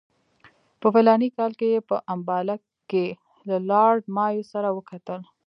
[0.81, 2.55] په فلاني کال کې یې په امباله
[2.89, 3.05] کې
[3.47, 5.19] له لارډ مایو سره وکتل.